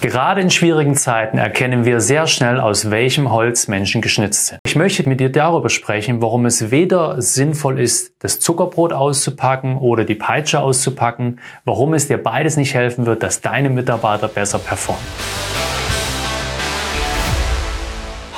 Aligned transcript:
Gerade 0.00 0.40
in 0.40 0.50
schwierigen 0.50 0.94
Zeiten 0.94 1.38
erkennen 1.38 1.84
wir 1.84 2.00
sehr 2.00 2.28
schnell, 2.28 2.60
aus 2.60 2.88
welchem 2.88 3.32
Holz 3.32 3.66
Menschen 3.66 4.00
geschnitzt 4.00 4.46
sind. 4.46 4.60
Ich 4.64 4.76
möchte 4.76 5.08
mit 5.08 5.18
dir 5.18 5.30
darüber 5.30 5.70
sprechen, 5.70 6.22
warum 6.22 6.46
es 6.46 6.70
weder 6.70 7.20
sinnvoll 7.20 7.80
ist, 7.80 8.12
das 8.20 8.38
Zuckerbrot 8.38 8.92
auszupacken 8.92 9.76
oder 9.76 10.04
die 10.04 10.14
Peitsche 10.14 10.60
auszupacken, 10.60 11.40
warum 11.64 11.94
es 11.94 12.06
dir 12.06 12.18
beides 12.18 12.56
nicht 12.56 12.74
helfen 12.74 13.06
wird, 13.06 13.24
dass 13.24 13.40
deine 13.40 13.70
Mitarbeiter 13.70 14.28
besser 14.28 14.60
performen. 14.60 15.02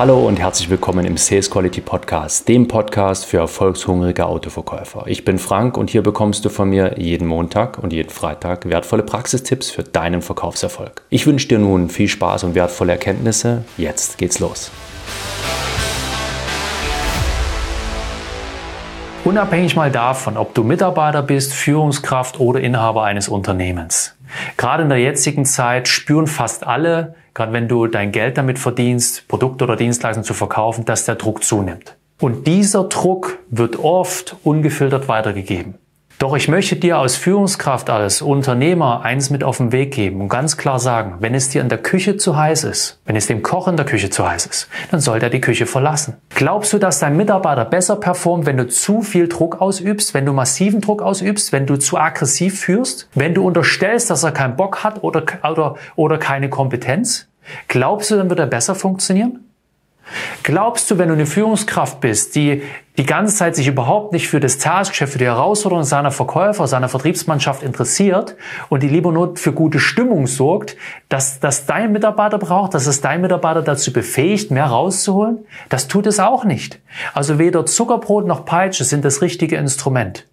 Hallo 0.01 0.27
und 0.27 0.39
herzlich 0.39 0.71
willkommen 0.71 1.05
im 1.05 1.19
Sales 1.19 1.51
Quality 1.51 1.82
Podcast, 1.82 2.49
dem 2.49 2.67
Podcast 2.69 3.27
für 3.27 3.37
erfolgshungrige 3.37 4.25
Autoverkäufer. 4.25 5.03
Ich 5.05 5.27
bin 5.27 5.39
Frank 5.39 5.77
und 5.77 5.91
hier 5.91 6.03
bekommst 6.03 6.43
du 6.43 6.49
von 6.49 6.71
mir 6.71 6.99
jeden 6.99 7.27
Montag 7.27 7.77
und 7.77 7.93
jeden 7.93 8.09
Freitag 8.09 8.67
wertvolle 8.67 9.03
Praxistipps 9.03 9.71
für 9.71 9.82
deinen 9.82 10.23
Verkaufserfolg. 10.23 11.03
Ich 11.11 11.27
wünsche 11.27 11.49
dir 11.49 11.59
nun 11.59 11.91
viel 11.91 12.09
Spaß 12.09 12.45
und 12.45 12.55
wertvolle 12.55 12.93
Erkenntnisse. 12.93 13.67
Jetzt 13.77 14.17
geht's 14.17 14.39
los. 14.39 14.71
Unabhängig 19.27 19.77
mal 19.77 19.91
davon, 19.91 20.39
ob 20.39 20.55
du 20.55 20.64
Mitarbeiter 20.64 21.22
bist, 21.22 21.53
Führungskraft 21.53 22.41
oder 22.41 22.61
Inhaber 22.61 23.05
eines 23.05 23.29
Unternehmens. 23.29 24.14
Gerade 24.57 24.82
in 24.82 24.89
der 24.89 24.98
jetzigen 24.98 25.44
Zeit 25.44 25.89
spüren 25.89 26.26
fast 26.26 26.66
alle, 26.66 27.14
gerade 27.34 27.52
wenn 27.52 27.68
du 27.68 27.86
dein 27.86 28.12
Geld 28.12 28.38
damit 28.38 28.58
verdienst, 28.58 29.26
Produkte 29.29 29.64
oder 29.64 29.76
Dienstleistungen 29.76 30.25
zu 30.25 30.34
verkaufen, 30.34 30.84
dass 30.84 31.04
der 31.04 31.16
Druck 31.16 31.44
zunimmt. 31.44 31.96
Und 32.20 32.47
dieser 32.47 32.84
Druck 32.84 33.38
wird 33.48 33.78
oft 33.78 34.36
ungefiltert 34.44 35.08
weitergegeben. 35.08 35.74
Doch 36.20 36.36
ich 36.36 36.48
möchte 36.48 36.77
dir 36.77 36.98
als 36.98 37.16
Führungskraft, 37.16 37.88
als 37.88 38.20
Unternehmer 38.20 39.00
eins 39.00 39.30
mit 39.30 39.42
auf 39.42 39.56
den 39.56 39.72
Weg 39.72 39.94
geben 39.94 40.20
und 40.20 40.28
ganz 40.28 40.58
klar 40.58 40.78
sagen, 40.78 41.14
wenn 41.20 41.34
es 41.34 41.48
dir 41.48 41.62
in 41.62 41.70
der 41.70 41.78
Küche 41.78 42.19
zu 42.19 42.36
heiß 42.36 42.64
ist, 42.64 43.00
wenn 43.06 43.16
es 43.16 43.27
dem 43.27 43.41
Koch 43.41 43.69
in 43.69 43.78
der 43.78 43.86
Küche 43.86 44.10
zu 44.10 44.28
heiß 44.28 44.44
ist, 44.44 44.69
dann 44.91 45.00
sollte 45.00 45.24
er 45.24 45.30
die 45.30 45.40
Küche 45.40 45.64
verlassen. 45.64 46.18
Glaubst 46.28 46.74
du, 46.74 46.78
dass 46.78 46.98
dein 46.98 47.16
Mitarbeiter 47.16 47.64
besser 47.64 47.96
performt, 47.96 48.44
wenn 48.44 48.58
du 48.58 48.68
zu 48.68 49.00
viel 49.00 49.28
Druck 49.28 49.62
ausübst, 49.62 50.12
wenn 50.12 50.27
du 50.27 50.34
massiven 50.34 50.82
Druck 50.82 51.00
ausübst, 51.00 51.52
wenn 51.52 51.64
du 51.64 51.78
zu 51.78 51.96
aggressiv 51.96 52.60
führst, 52.60 53.08
wenn 53.14 53.32
du 53.32 53.46
unterstellst, 53.46 54.10
dass 54.10 54.22
er 54.22 54.32
keinen 54.32 54.56
Bock 54.56 54.84
hat 54.84 55.02
oder, 55.02 55.24
oder, 55.42 55.77
oder 55.96 56.18
keine 56.18 56.50
Kompetenz? 56.50 57.28
Glaubst 57.66 58.10
du, 58.10 58.16
dann 58.16 58.28
wird 58.28 58.40
er 58.40 58.46
besser 58.46 58.74
funktionieren? 58.74 59.49
Glaubst 60.42 60.91
du, 60.91 60.98
wenn 60.98 61.08
du 61.08 61.14
eine 61.14 61.27
Führungskraft 61.27 62.00
bist, 62.00 62.34
die 62.34 62.62
die 62.98 63.06
ganze 63.06 63.34
Zeit 63.34 63.56
sich 63.56 63.66
überhaupt 63.66 64.12
nicht 64.12 64.28
für 64.28 64.41
das 64.41 64.58
Tagesgeschäft, 64.58 65.12
für 65.12 65.19
die 65.19 65.25
Herausforderungen 65.25 65.86
seiner 65.86 66.11
Verkäufer, 66.11 66.67
seiner 66.67 66.89
Vertriebsmannschaft 66.89 67.62
interessiert 67.62 68.36
und 68.69 68.83
die 68.83 68.89
lieber 68.89 69.11
nur 69.12 69.36
für 69.36 69.52
gute 69.52 69.80
Stimmung 69.80 70.27
sorgt, 70.27 70.77
dass, 71.08 71.41
dass 71.41 71.64
dein 71.64 71.92
Mitarbeiter 71.92 72.39
braucht, 72.39 72.75
dass 72.75 72.86
es 72.86 73.00
dein 73.00 73.22
Mitarbeiter 73.22 73.62
dazu 73.62 73.92
befähigt, 73.92 74.50
mehr 74.50 74.67
rauszuholen? 74.67 75.47
Das 75.69 75.89
tut 75.89 76.06
es 76.06 76.20
auch 76.20 76.45
nicht. 76.45 76.80
Also 77.14 77.39
weder 77.39 77.64
Zuckerbrot 77.64 78.27
noch 78.27 78.45
Peitsche 78.45 78.84
sind 78.84 79.05
das 79.05 79.22
richtige 79.22 79.56
Instrument. 79.56 80.27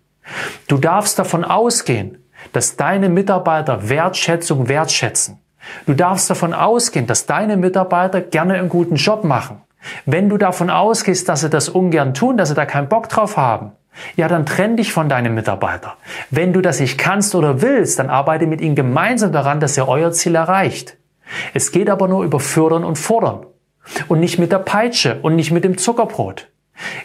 Du 0.67 0.78
darfst 0.78 1.17
davon 1.19 1.45
ausgehen, 1.45 2.17
dass 2.52 2.75
deine 2.75 3.08
Mitarbeiter 3.08 3.88
Wertschätzung 3.88 4.67
wertschätzen. 4.67 5.39
Du 5.86 5.94
darfst 5.94 6.30
davon 6.30 6.53
ausgehen, 6.53 7.08
dass 7.08 7.25
deine 7.25 7.58
Mitarbeiter 7.58 8.22
gerne 8.22 8.56
einen 8.56 8.69
guten 8.69 8.95
Job 8.95 9.23
machen. 9.23 9.62
Wenn 10.06 10.30
du 10.30 10.38
davon 10.38 10.70
ausgehst, 10.70 11.30
dass 11.30 11.42
sie 11.42 11.50
das 11.50 11.70
ungern 11.70 12.14
tun, 12.14 12.38
dass 12.38 12.50
sie 12.50 12.56
da 12.56 12.66
keinen 12.66 12.89
Bock 12.89 13.09
drauf 13.09 13.38
haben, 13.38 13.72
ja, 14.16 14.28
dann 14.28 14.45
trenn 14.45 14.78
dich 14.78 14.94
von 14.94 15.09
deinem 15.09 15.34
Mitarbeiter. 15.36 15.95
Wenn 16.30 16.53
du 16.53 16.61
das 16.61 16.80
nicht 16.80 16.97
kannst 16.97 17.36
oder 17.36 17.61
willst, 17.61 18.00
dann 18.00 18.09
arbeite 18.09 18.47
mit 18.47 18.61
ihnen 18.61 18.75
gemeinsam 18.75 19.31
daran, 19.31 19.59
dass 19.59 19.78
ihr 19.78 19.88
euer 19.88 20.11
Ziel 20.11 20.36
erreicht. 20.36 20.97
Es 21.53 21.72
geht 21.72 21.89
aber 21.89 22.08
nur 22.08 22.23
über 22.23 22.39
Fördern 22.39 22.84
und 22.84 22.97
Fordern. 22.97 23.45
Und 24.08 24.19
nicht 24.19 24.38
mit 24.38 24.52
der 24.52 24.59
Peitsche 24.59 25.19
und 25.22 25.36
nicht 25.36 25.52
mit 25.52 25.64
dem 25.64 25.78
Zuckerbrot. 25.78 26.50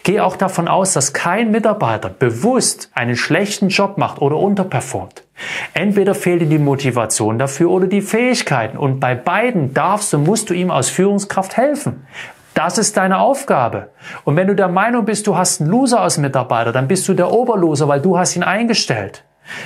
Geh 0.03 0.21
auch 0.21 0.37
davon 0.37 0.69
aus, 0.69 0.93
dass 0.93 1.13
kein 1.13 1.51
Mitarbeiter 1.51 2.11
bewusst 2.11 2.91
einen 2.95 3.17
schlechten 3.17 3.69
Job 3.69 3.97
macht 3.97 4.21
oder 4.21 4.37
unterperformt. 4.37 5.25
Entweder 5.73 6.15
fehlt 6.15 6.43
ihm 6.43 6.51
die 6.51 6.59
Motivation 6.59 7.39
dafür 7.39 7.71
oder 7.71 7.87
die 7.87 8.03
Fähigkeiten. 8.03 8.77
Und 8.77 9.01
bei 9.01 9.15
beiden 9.15 9.73
darfst 9.73 10.13
und 10.13 10.25
musst 10.25 10.51
du 10.51 10.55
ihm 10.55 10.71
als 10.71 10.91
Führungskraft 10.91 11.57
helfen. 11.57 12.07
Das 12.55 12.79
ist 12.79 12.97
deine 12.97 13.19
Aufgabe. 13.19 13.91
Und 14.25 14.37
wenn 14.37 14.47
du 14.47 14.55
der 14.55 14.69
Meinung 14.69 15.05
bist, 15.05 15.27
du 15.27 15.37
hast 15.37 15.61
einen 15.61 15.71
Loser 15.71 16.01
als 16.01 16.19
Mitarbeiter, 16.19 16.73
dann 16.73 16.89
bist 16.89 17.09
du 17.09 17.15
der 17.15 17.33
Oberloser, 17.33 17.89
weil 17.89 18.01
du 18.01 18.19
hast 18.19 18.37
ihn 18.37 18.43
eingestellt. 18.43 19.25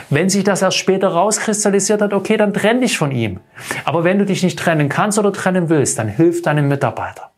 Wenn 0.09 0.29
sich 0.29 0.45
das 0.45 0.63
erst 0.63 0.79
später 0.79 1.09
rauskristallisiert 1.09 2.01
hat, 2.01 2.13
okay, 2.13 2.37
dann 2.37 2.55
trenn 2.55 2.81
dich 2.81 2.97
von 2.97 3.11
ihm. 3.11 3.41
Aber 3.85 4.05
wenn 4.05 4.19
du 4.19 4.25
dich 4.25 4.43
nicht 4.43 4.59
trennen 4.59 4.89
kannst 4.89 5.19
oder 5.19 5.33
trennen 5.33 5.69
willst, 5.69 5.99
dann 5.99 6.09
hilf 6.09 6.43
deinem 6.43 6.69
Mitarbeiter. 6.69 7.31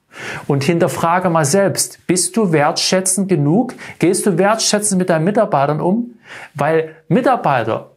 Und 0.47 0.65
hinterfrage 0.65 1.31
mal 1.31 1.45
selbst, 1.45 2.07
bist 2.07 2.37
du 2.37 2.53
wertschätzend 2.53 3.29
genug? 3.29 3.75
Gehst 3.99 4.27
du 4.27 4.39
wertschätzend 4.39 4.99
mit 4.99 5.11
deinen 5.11 5.25
Mitarbeitern 5.25 5.81
um? 5.81 6.15
Weil 6.55 6.97
Mitarbeiter, 7.09 7.93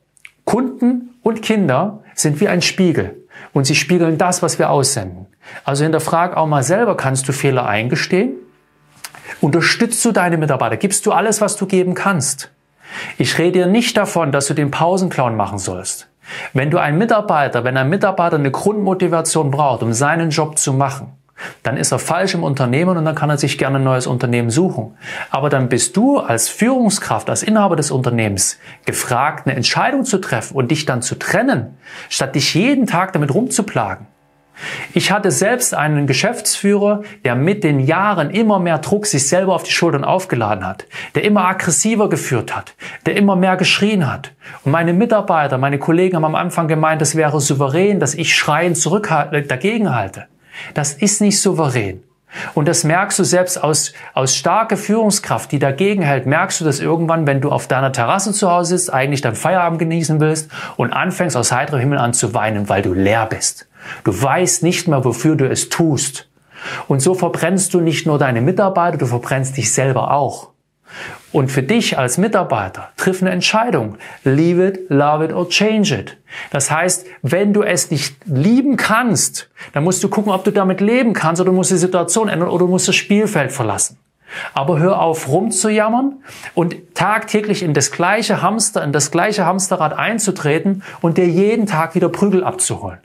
Kunden 0.45 1.15
und 1.21 1.41
Kinder 1.41 2.03
sind 2.15 2.39
wie 2.41 2.47
ein 2.47 2.61
Spiegel 2.61 3.21
und 3.53 3.65
sie 3.65 3.75
spiegeln 3.75 4.17
das, 4.17 4.41
was 4.41 4.59
wir 4.59 4.69
aussenden. 4.69 5.27
Also 5.63 5.83
hinterfrag 5.83 6.37
auch 6.37 6.47
mal 6.47 6.63
selber, 6.63 6.95
kannst 6.97 7.27
du 7.27 7.33
Fehler 7.33 7.65
eingestehen? 7.65 8.33
Unterstützt 9.39 10.03
du 10.05 10.11
deine 10.11 10.37
Mitarbeiter? 10.37 10.77
Gibst 10.77 11.05
du 11.05 11.11
alles, 11.11 11.41
was 11.41 11.55
du 11.55 11.65
geben 11.65 11.93
kannst? 11.93 12.51
Ich 13.17 13.37
rede 13.37 13.59
dir 13.59 13.67
nicht 13.67 13.95
davon, 13.97 14.31
dass 14.31 14.47
du 14.47 14.53
den 14.53 14.71
Pausenclown 14.71 15.35
machen 15.35 15.59
sollst. 15.59 16.09
Wenn 16.53 16.69
du 16.69 16.77
einen 16.77 16.97
Mitarbeiter, 16.97 17.63
wenn 17.63 17.77
ein 17.77 17.89
Mitarbeiter 17.89 18.35
eine 18.35 18.51
Grundmotivation 18.51 19.51
braucht, 19.51 19.83
um 19.83 19.93
seinen 19.93 20.29
Job 20.29 20.57
zu 20.57 20.73
machen, 20.73 21.13
dann 21.63 21.77
ist 21.77 21.91
er 21.91 21.99
falsch 21.99 22.33
im 22.33 22.43
Unternehmen 22.43 22.97
und 22.97 23.05
dann 23.05 23.15
kann 23.15 23.29
er 23.29 23.37
sich 23.37 23.57
gerne 23.57 23.77
ein 23.77 23.83
neues 23.83 24.07
Unternehmen 24.07 24.49
suchen. 24.49 24.95
Aber 25.29 25.49
dann 25.49 25.69
bist 25.69 25.97
du 25.97 26.19
als 26.19 26.49
Führungskraft, 26.49 27.29
als 27.29 27.43
Inhaber 27.43 27.75
des 27.75 27.91
Unternehmens 27.91 28.59
gefragt, 28.85 29.47
eine 29.47 29.55
Entscheidung 29.55 30.05
zu 30.05 30.19
treffen 30.19 30.55
und 30.55 30.71
dich 30.71 30.85
dann 30.85 31.01
zu 31.01 31.15
trennen, 31.15 31.77
statt 32.09 32.35
dich 32.35 32.53
jeden 32.53 32.87
Tag 32.87 33.13
damit 33.13 33.33
rumzuplagen. 33.33 34.07
Ich 34.93 35.11
hatte 35.11 35.31
selbst 35.31 35.73
einen 35.73 36.07
Geschäftsführer, 36.07 37.03
der 37.25 37.35
mit 37.35 37.63
den 37.63 37.79
Jahren 37.79 38.29
immer 38.29 38.59
mehr 38.59 38.77
Druck 38.79 39.05
sich 39.05 39.27
selber 39.27 39.55
auf 39.55 39.63
die 39.63 39.71
Schultern 39.71 40.03
aufgeladen 40.03 40.65
hat, 40.65 40.85
der 41.15 41.23
immer 41.23 41.45
aggressiver 41.45 42.09
geführt 42.09 42.55
hat, 42.55 42.75
der 43.05 43.15
immer 43.15 43.35
mehr 43.35 43.57
geschrien 43.57 44.11
hat. 44.11 44.33
Und 44.63 44.71
meine 44.71 44.93
Mitarbeiter, 44.93 45.57
meine 45.57 45.79
Kollegen 45.79 46.15
haben 46.15 46.25
am 46.25 46.35
Anfang 46.35 46.67
gemeint, 46.67 47.01
das 47.01 47.15
wäre 47.15 47.39
souverän, 47.39 47.99
dass 47.99 48.13
ich 48.13 48.35
schreiend 48.35 48.77
zurück 48.77 49.09
dagegen 49.47 49.93
halte. 49.95 50.25
Das 50.73 50.93
ist 50.93 51.21
nicht 51.21 51.39
souverän. 51.39 52.03
Und 52.53 52.67
das 52.67 52.83
merkst 52.83 53.19
du 53.19 53.23
selbst 53.23 53.61
aus, 53.61 53.93
aus 54.13 54.35
starker 54.35 54.77
Führungskraft, 54.77 55.51
die 55.51 55.59
dagegen 55.59 56.01
hält, 56.01 56.25
merkst 56.25 56.61
du 56.61 56.65
das 56.65 56.79
irgendwann, 56.79 57.27
wenn 57.27 57.41
du 57.41 57.49
auf 57.51 57.67
deiner 57.67 57.91
Terrasse 57.91 58.31
zu 58.31 58.49
Hause 58.49 58.77
sitzt, 58.77 58.93
eigentlich 58.93 59.21
dein 59.21 59.35
Feierabend 59.35 59.79
genießen 59.79 60.19
willst 60.19 60.49
und 60.77 60.93
anfängst 60.93 61.35
aus 61.35 61.51
heiterem 61.51 61.81
Himmel 61.81 61.97
an 61.97 62.13
zu 62.13 62.33
weinen, 62.33 62.69
weil 62.69 62.81
du 62.81 62.93
leer 62.93 63.25
bist. 63.25 63.67
Du 64.03 64.21
weißt 64.21 64.63
nicht 64.63 64.87
mehr, 64.87 65.03
wofür 65.03 65.35
du 65.35 65.49
es 65.49 65.69
tust. 65.69 66.29
Und 66.87 67.01
so 67.01 67.15
verbrennst 67.15 67.73
du 67.73 67.81
nicht 67.81 68.05
nur 68.05 68.17
deine 68.17 68.41
Mitarbeiter, 68.41 68.97
du 68.97 69.07
verbrennst 69.07 69.57
dich 69.57 69.73
selber 69.73 70.11
auch. 70.11 70.50
Und 71.31 71.49
für 71.49 71.63
dich 71.63 71.97
als 71.97 72.17
Mitarbeiter 72.17 72.89
triff 72.97 73.21
eine 73.21 73.31
Entscheidung. 73.31 73.97
Leave 74.23 74.67
it, 74.67 74.89
love 74.89 75.23
it 75.23 75.31
or 75.31 75.47
change 75.47 75.95
it. 75.95 76.17
Das 76.51 76.69
heißt, 76.69 77.05
wenn 77.21 77.53
du 77.53 77.63
es 77.63 77.89
nicht 77.89 78.15
lieben 78.25 78.75
kannst, 78.75 79.49
dann 79.73 79.83
musst 79.83 80.03
du 80.03 80.09
gucken, 80.09 80.31
ob 80.31 80.43
du 80.43 80.51
damit 80.51 80.81
leben 80.81 81.13
kannst 81.13 81.41
oder 81.41 81.51
du 81.51 81.55
musst 81.55 81.71
die 81.71 81.77
Situation 81.77 82.27
ändern 82.27 82.49
oder 82.49 82.65
du 82.65 82.71
musst 82.71 82.87
das 82.87 82.95
Spielfeld 82.95 83.51
verlassen. 83.51 83.97
Aber 84.53 84.79
hör 84.79 85.01
auf 85.01 85.27
rumzujammern 85.27 86.23
und 86.53 86.95
tagtäglich 86.95 87.63
in 87.63 87.73
das 87.73 87.91
gleiche 87.91 88.41
Hamster, 88.41 88.83
in 88.83 88.93
das 88.93 89.11
gleiche 89.11 89.45
Hamsterrad 89.45 89.93
einzutreten 89.93 90.83
und 91.01 91.17
dir 91.17 91.27
jeden 91.27 91.65
Tag 91.65 91.95
wieder 91.95 92.09
Prügel 92.09 92.43
abzuholen. 92.43 92.99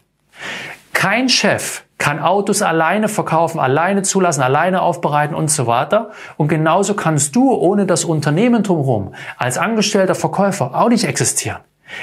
Kein 0.92 1.28
Chef 1.28 1.82
kann 1.98 2.18
Autos 2.20 2.62
alleine 2.62 3.08
verkaufen, 3.08 3.58
alleine 3.58 4.02
zulassen, 4.02 4.42
alleine 4.42 4.82
aufbereiten 4.82 5.34
und 5.34 5.50
so 5.50 5.66
weiter. 5.66 6.10
Und 6.36 6.48
genauso 6.48 6.94
kannst 6.94 7.34
du 7.34 7.52
ohne 7.52 7.86
das 7.86 8.04
Unternehmen 8.04 8.62
drumherum 8.62 9.14
als 9.38 9.58
angestellter 9.58 10.14
Verkäufer 10.14 10.74
auch 10.74 10.88
nicht 10.88 11.04
existieren. 11.04 11.58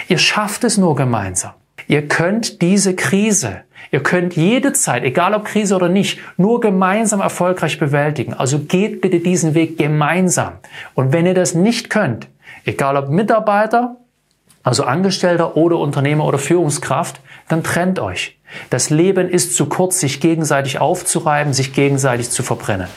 Ihr 0.07 0.18
schafft 0.18 0.63
es 0.63 0.78
nur 0.78 0.95
gemeinsam. 0.95 1.51
Ihr 1.88 2.07
könnt 2.07 2.62
diese 2.62 2.95
Krise, 2.95 3.62
ihr 3.92 4.01
könnt 4.01 4.36
jede 4.36 4.74
Zeit, 4.74 5.04
egal 5.04 5.34
ob 5.34 5.45
Krise 5.45 5.75
oder 5.75 5.90
nicht, 5.90 6.19
nur 6.38 6.62
gemeinsam 6.62 7.19
erfolgreich 7.19 7.78
bewältigen. 7.78 8.34
Also 8.34 8.60
geht 8.60 9.01
bitte 9.01 9.19
diesen 9.19 9.54
Weg 9.54 9.78
gemeinsam. 9.78 10.54
Und 10.95 11.12
wenn 11.12 11.25
ihr 11.25 11.34
das 11.34 11.56
nicht 11.56 11.90
könnt, 11.90 12.28
egal 12.66 12.95
ob 12.95 13.10
Mitarbeiter, 13.10 13.98
also 14.63 14.86
Angestellter 14.86 15.57
oder 15.57 15.78
Unternehmer 15.78 16.25
oder 16.25 16.38
Führungskraft, 16.38 17.19
dann 17.50 17.63
trennt 17.63 18.00
euch. 18.00 18.40
Das 18.70 18.90
Leben 18.90 19.30
ist 19.30 19.56
zu 19.56 19.68
kurz, 19.68 20.00
sich 20.00 20.20
gegenseitig 20.20 20.80
aufzureiben, 20.80 21.54
sich 21.54 21.74
gegenseitig 21.74 22.30
zu 22.30 22.44
verbrennen. 22.44 22.88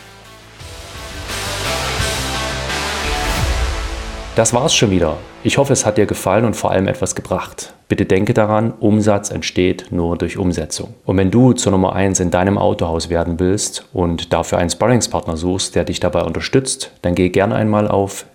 Das 4.37 4.53
war's 4.53 4.75
schon 4.75 4.91
wieder. 4.91 5.17
Ich 5.45 5.57
hoffe, 5.57 5.73
es 5.73 5.87
hat 5.87 5.97
dir 5.97 6.05
gefallen 6.05 6.45
und 6.45 6.57
vor 6.57 6.71
allem 6.71 6.89
etwas 6.89 7.15
gebracht. 7.15 7.73
Bitte 7.89 8.05
denke 8.05 8.35
daran, 8.35 8.75
Umsatz 8.81 9.31
entsteht 9.31 9.87
nur 9.91 10.19
durch 10.19 10.37
Umsetzung. 10.37 10.93
Und 11.07 11.17
wenn 11.17 11.31
du 11.31 11.55
zur 11.55 11.73
Nummer 11.73 11.95
1 11.95 12.21
in 12.21 12.31
deinem 12.31 12.59
Autohaus 12.59 13.09
werden 13.09 13.41
willst 13.41 13.89
und 13.95 14.35
dafür 14.35 14.59
einen 14.59 14.69
Sparringspartner 14.69 15.39
suchst, 15.39 15.75
der 15.75 15.85
dich 15.85 16.01
dabei 16.01 16.23
unterstützt, 16.23 16.91
dann 17.01 17.15
geh 17.15 17.31
gerne 17.31 17.55
einmal 17.55 17.89
auf 17.89 18.27